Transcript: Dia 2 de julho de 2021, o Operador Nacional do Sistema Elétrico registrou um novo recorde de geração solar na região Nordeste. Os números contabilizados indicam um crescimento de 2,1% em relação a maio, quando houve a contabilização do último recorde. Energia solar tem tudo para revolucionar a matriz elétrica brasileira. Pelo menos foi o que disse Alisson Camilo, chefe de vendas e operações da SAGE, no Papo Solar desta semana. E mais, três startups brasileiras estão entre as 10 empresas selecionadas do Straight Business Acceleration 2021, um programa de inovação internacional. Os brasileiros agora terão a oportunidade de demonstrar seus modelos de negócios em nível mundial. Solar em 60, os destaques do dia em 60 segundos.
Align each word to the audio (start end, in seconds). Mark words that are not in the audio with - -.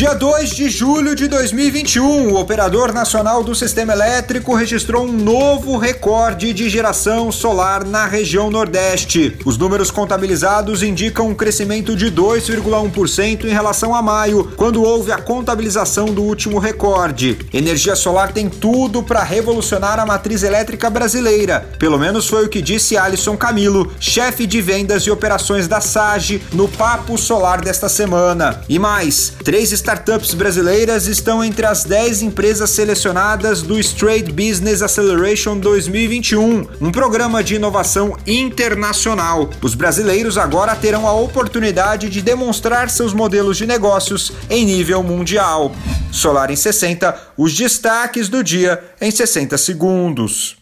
Dia 0.00 0.14
2 0.14 0.48
de 0.52 0.70
julho 0.70 1.14
de 1.14 1.28
2021, 1.28 2.32
o 2.32 2.40
Operador 2.40 2.90
Nacional 2.90 3.44
do 3.44 3.54
Sistema 3.54 3.92
Elétrico 3.92 4.54
registrou 4.54 5.04
um 5.04 5.12
novo 5.12 5.76
recorde 5.76 6.54
de 6.54 6.70
geração 6.70 7.30
solar 7.30 7.84
na 7.84 8.06
região 8.06 8.50
Nordeste. 8.50 9.36
Os 9.44 9.58
números 9.58 9.90
contabilizados 9.90 10.82
indicam 10.82 11.28
um 11.28 11.34
crescimento 11.34 11.94
de 11.94 12.10
2,1% 12.10 13.44
em 13.44 13.50
relação 13.50 13.94
a 13.94 14.00
maio, 14.00 14.50
quando 14.56 14.82
houve 14.82 15.12
a 15.12 15.18
contabilização 15.18 16.06
do 16.06 16.22
último 16.22 16.58
recorde. 16.58 17.36
Energia 17.52 17.94
solar 17.94 18.32
tem 18.32 18.48
tudo 18.48 19.02
para 19.02 19.22
revolucionar 19.22 20.00
a 20.00 20.06
matriz 20.06 20.42
elétrica 20.42 20.88
brasileira. 20.88 21.68
Pelo 21.78 21.98
menos 21.98 22.26
foi 22.26 22.46
o 22.46 22.48
que 22.48 22.62
disse 22.62 22.96
Alisson 22.96 23.36
Camilo, 23.36 23.92
chefe 24.00 24.46
de 24.46 24.62
vendas 24.62 25.02
e 25.02 25.10
operações 25.10 25.68
da 25.68 25.82
SAGE, 25.82 26.42
no 26.54 26.68
Papo 26.68 27.18
Solar 27.18 27.60
desta 27.60 27.90
semana. 27.90 28.62
E 28.66 28.78
mais, 28.78 29.34
três 29.44 29.72
startups 29.90 30.34
brasileiras 30.34 31.08
estão 31.08 31.42
entre 31.42 31.66
as 31.66 31.82
10 31.82 32.22
empresas 32.22 32.70
selecionadas 32.70 33.60
do 33.60 33.76
Straight 33.80 34.30
Business 34.30 34.82
Acceleration 34.82 35.58
2021, 35.58 36.64
um 36.80 36.92
programa 36.92 37.42
de 37.42 37.56
inovação 37.56 38.16
internacional. 38.24 39.50
Os 39.60 39.74
brasileiros 39.74 40.38
agora 40.38 40.76
terão 40.76 41.08
a 41.08 41.12
oportunidade 41.12 42.08
de 42.08 42.22
demonstrar 42.22 42.88
seus 42.88 43.12
modelos 43.12 43.56
de 43.56 43.66
negócios 43.66 44.30
em 44.48 44.64
nível 44.64 45.02
mundial. 45.02 45.72
Solar 46.12 46.52
em 46.52 46.56
60, 46.56 47.32
os 47.36 47.52
destaques 47.52 48.28
do 48.28 48.44
dia 48.44 48.80
em 49.00 49.10
60 49.10 49.58
segundos. 49.58 50.59